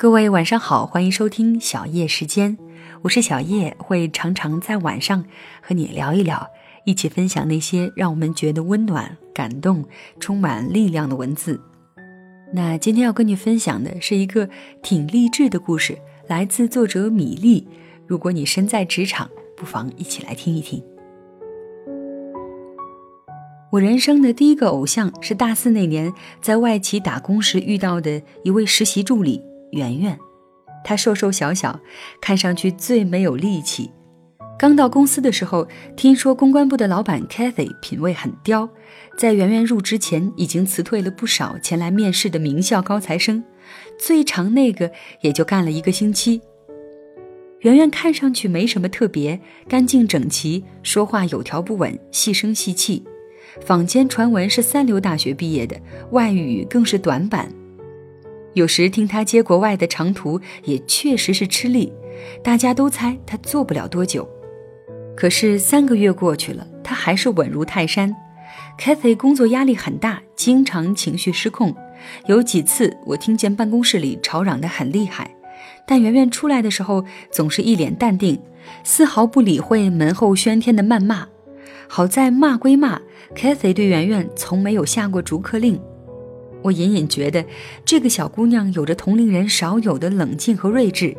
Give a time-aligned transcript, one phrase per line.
[0.00, 2.56] 各位晚上好，欢迎收听小叶时间，
[3.02, 5.24] 我是小叶，会常常在晚上
[5.60, 6.48] 和你聊一聊，
[6.84, 9.84] 一起分享那些让我们觉得温暖、感动、
[10.20, 11.60] 充满力量的文字。
[12.54, 14.48] 那今天要跟你分享的是一个
[14.84, 17.66] 挺励志的故事，来自作者米粒。
[18.06, 20.80] 如果你身在职场，不妨一起来听一听。
[23.72, 29.42] 我人生的第一个偶像是大四那年在外企打工时遇到的一位实习助理。
[29.72, 30.18] 圆圆，
[30.84, 31.80] 她瘦瘦小小，
[32.20, 33.90] 看上去最没有力气。
[34.58, 38.68] 刚到公司的时候，听说公关部的老板 Kathy 品味很刁，
[39.16, 43.44] 在圆圆入职前已经辞退了不少前来面试的名校高材生，
[44.00, 46.40] 最长那个也就干了一个星期。
[47.60, 53.04] 圆圆看上去没什么特别，干净整齐，说话有条不紊，细声细气。
[53.60, 55.80] 坊间传闻是三流大学毕业的，
[56.10, 57.52] 外语更是短板。
[58.54, 61.92] 有时听他接国外的长途，也确实是吃力。
[62.42, 64.28] 大家都猜他做不了多久。
[65.16, 68.14] 可是三个月过去了，他还是稳如泰山。
[68.78, 71.74] Cathy 工作压力很大，经常情绪失控。
[72.26, 75.34] 有几次我听见办公室里吵嚷得很厉害，
[75.86, 78.40] 但圆圆出来的时候总是一脸淡定，
[78.84, 81.26] 丝毫不理会门后喧天的谩骂。
[81.88, 83.00] 好在骂归骂
[83.34, 85.80] ，Cathy 对圆圆从没有下过逐客令。
[86.62, 87.44] 我隐隐觉得，
[87.84, 91.16] 这个小姑娘有着同龄人少有的冷静和睿智，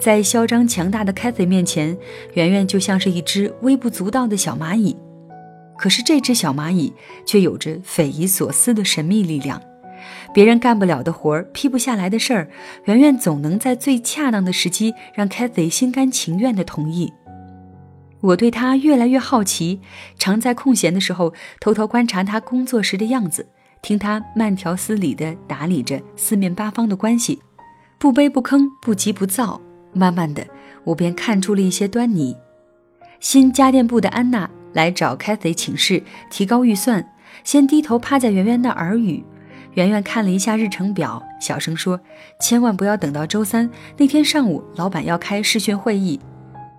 [0.00, 1.96] 在嚣张强大的 Cathy 面前，
[2.34, 4.96] 圆圆就像是一只微不足道的小蚂蚁。
[5.76, 6.92] 可是这只小蚂蚁
[7.24, 9.60] 却有着匪夷所思的神秘力量，
[10.32, 12.48] 别人干不了的活儿、批不下来的事儿，
[12.84, 17.12] 圆圆总能在最恰当的时机让 Cathy 心甘情愿地同意。
[18.20, 19.80] 我对她越来越好奇，
[20.18, 23.48] 常在空闲的时候偷偷观察她工作时的样子。
[23.84, 27.42] 听他慢条斯理地打理着四面八方的关系，
[27.98, 29.60] 不卑不吭，不急不躁。
[29.92, 30.46] 慢慢的，
[30.84, 32.34] 我便看出了一些端倪。
[33.20, 37.12] 新家电部的安娜来找 Cathy 请示提高预算，
[37.44, 39.22] 先低头趴在圆圆那耳语。
[39.74, 42.00] 圆圆看了一下日程表，小声说
[42.40, 46.18] ：“千万不要等到周三那天上午，老板要开视讯会议。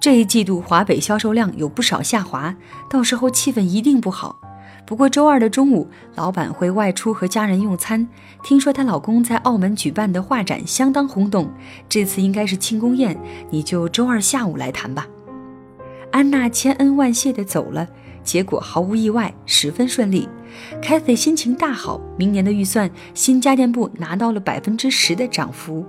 [0.00, 2.56] 这一季度华北销售量有不少下滑，
[2.88, 4.40] 到时候气氛一定不好。”
[4.86, 8.06] 不过周二的中午，老板会外出和家人用餐。
[8.42, 11.50] 听说她老公在澳门举办的画展相当轰动，
[11.88, 13.18] 这次应该是庆功宴，
[13.50, 15.06] 你就周二下午来谈吧。
[16.10, 17.88] 安娜千恩万谢地走了，
[18.22, 20.28] 结果毫无意外，十分顺利。
[20.82, 25.84] 凯菲心情大好，明年的预算，新家电部拿到了百分之十的涨幅。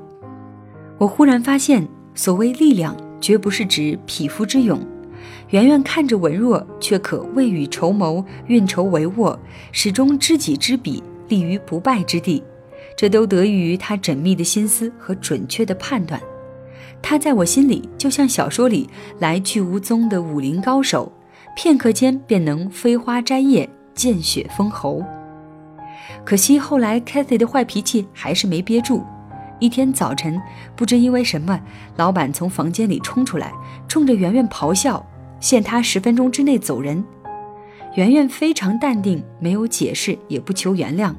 [0.97, 1.85] 我忽然发现，
[2.15, 4.79] 所谓力量，绝不是指匹夫之勇。
[5.49, 9.37] 圆圆看着文弱，却可未雨绸缪、运筹帷幄，
[9.71, 12.43] 始终知己知彼，立于不败之地。
[12.97, 16.21] 这都得益于他缜密的心思和准确的判断。
[17.01, 21.11] 他在我心里就像小说里来去无踪的武林高手，
[21.55, 25.03] 片刻间便能飞花摘叶、见血封喉。
[26.23, 29.03] 可惜后来 Cathy 的坏脾气还是没憋住。
[29.59, 30.41] 一天早晨，
[30.75, 31.59] 不知因为什么，
[31.97, 33.51] 老板从房间里冲出来，
[33.87, 35.05] 冲着圆圆咆哮。
[35.45, 37.05] 限他十分钟之内走人。
[37.93, 41.13] 圆圆非常淡定，没有解释，也不求原谅。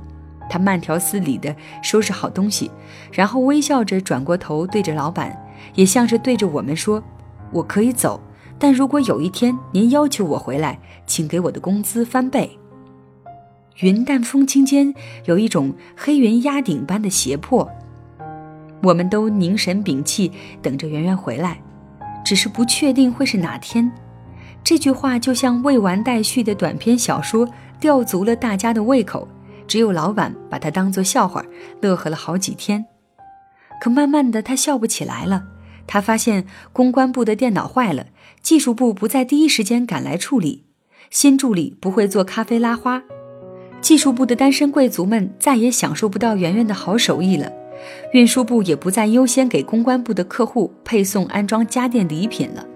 [0.50, 2.68] 她慢条斯理地收拾好东西，
[3.12, 5.40] 然后微笑着转过头，对着老板，
[5.76, 7.00] 也像是对着我们说
[7.54, 8.20] ：“我可以走，
[8.58, 10.76] 但如果有一天您要求我回来，
[11.06, 12.58] 请给我的工资翻倍。”
[13.78, 14.92] 云淡风轻间，
[15.26, 17.70] 有一种黑云压顶般的胁迫。
[18.82, 21.60] 我们都凝神屏气，等着圆圆回来，
[22.24, 23.88] 只是不确定会是哪天。
[24.66, 29.28] 这句话就像未完待续的短篇小说，吊足了大家的胃口。
[29.68, 31.44] 只有老板把它当作笑话，
[31.80, 32.84] 乐呵了好几天。
[33.80, 35.44] 可慢慢的，他笑不起来了。
[35.86, 38.06] 他发现公关部的电脑坏了，
[38.42, 40.64] 技术部不在第一时间赶来处理，
[41.10, 43.04] 新助理不会做咖啡拉花，
[43.80, 47.52] 技术部的单身贵族们再也享受不到圆圆的好手艺了，
[48.12, 52.66] 运输部也不再优先给公关部的客户配送安装家电礼品了。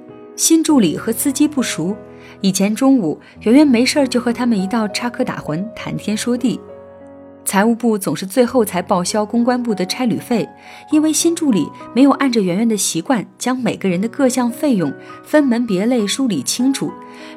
[0.41, 1.95] 新助理和司机不熟，
[2.41, 6.59] 以前中午圆圆没事就和他们一道插科打诨、谈天说地。
[7.45, 10.49] 财务部总是最后才报销公关部的差旅费，
[10.91, 14.91] 因为新助理没有按着圆圆的习惯将每个人的各项费用
[15.23, 16.91] 分门别类梳理清楚，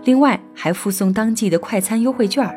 [0.06, 2.50] 另外还附送当季的快餐优惠券。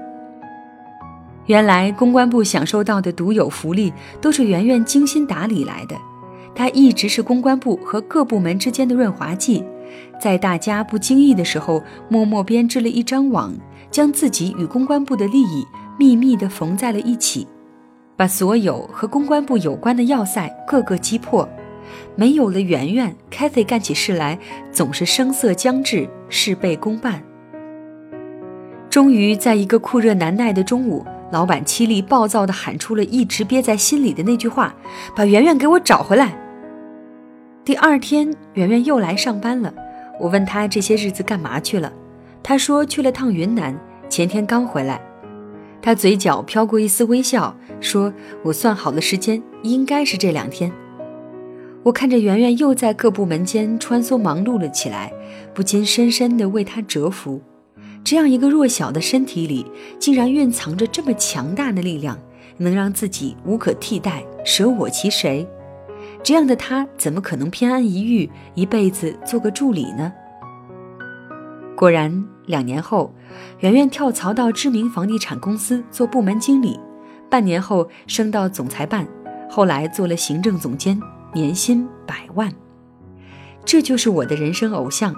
[1.46, 5.96] 原来公关部享受到的独有福利都是圆圆精心打理来的，
[6.54, 9.64] 她一直是公关部和各部门之间的润滑剂。
[10.21, 13.55] 在大家不经意的时候，默默编织了一张网，
[13.91, 15.67] 将自己与公关部的利益
[15.99, 17.47] 秘密地缝在了一起。
[18.17, 21.49] 把所有和公关部有关的要塞个个击破。
[22.15, 24.38] 没有了圆圆，Cathy 干起事来
[24.73, 27.23] 总是声色将至，事倍功半。
[28.88, 34.75] 终于在一个酷热难耐的中午，老板凄厉暴躁地喊出了一直憋在心里的那句话
[35.15, 36.37] ：“把圆圆给我找回来。”
[37.66, 39.74] 第二天，圆圆又来上班了。
[40.20, 41.92] 我问她这些日子干嘛去了，
[42.40, 43.76] 她说去了趟云南，
[44.08, 45.00] 前天刚回来。
[45.82, 48.14] 她嘴角飘过一丝微笑，说
[48.44, 50.70] ：“我算好了时间，应该是这两天。”
[51.82, 55.12] 我看着圆圆又在各部门间穿梭忙碌了起来，
[55.52, 57.42] 不禁深深地为她折服。
[58.04, 59.66] 这样一个弱小的身体里，
[59.98, 62.16] 竟然蕴藏着这么强大的力量，
[62.58, 65.44] 能让自己无可替代，舍我其谁？
[66.26, 70.12] 这样的他怎么可能偏安一隅，一辈子做个助理呢？
[71.76, 73.14] 果然，两年后，
[73.61, 76.81] 圆圆跳槽到知名房地产公司做部门经理，
[77.31, 79.06] 半年后升到总裁办，
[79.49, 81.00] 后来做了行政总监。
[81.32, 82.52] 年薪百万，
[83.64, 85.14] 这就是我的人生偶像。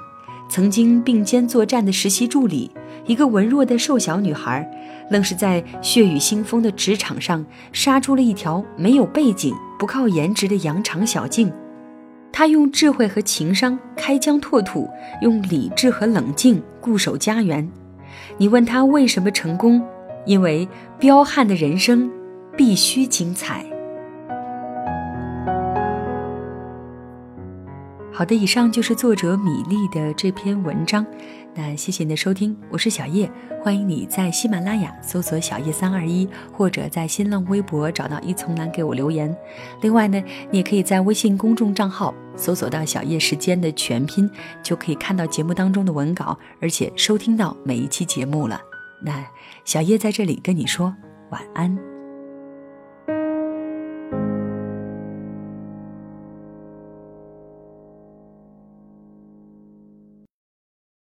[0.51, 2.71] 曾经并肩作战的实习助理，
[3.09, 4.71] 一个文弱的瘦小女孩，
[5.11, 11.51] 愣是在血雨腥风的职场上杀出了一条没有背景、不靠颜值的羊肠小径。
[12.31, 14.89] 她用智慧和情商开疆拓土，
[15.23, 17.67] 用理智和冷静固守家园。
[18.37, 19.83] 你问她为什么成功？
[20.27, 20.69] 因为
[20.99, 22.11] 彪悍的人生
[22.55, 23.65] 必须精彩。
[28.19, 31.07] 好的，以上就是作者米粒的这篇文章。
[31.55, 33.31] 那谢谢你的收听，我是小叶，
[33.63, 39.33] 欢迎你在喜马拉雅搜索“小叶三二一”，或者在新浪微博找到一丛蓝给我留言。
[39.83, 40.21] 另外呢，
[40.51, 44.29] 你也可以在微信公众账号搜索到“小叶时间”的全拼，
[44.65, 48.61] 就可以看到节目当中的文稿，而且收听到每一期节目了。
[49.01, 49.25] 那
[49.65, 50.93] 小叶在这里跟你说
[51.31, 51.88] 晚安。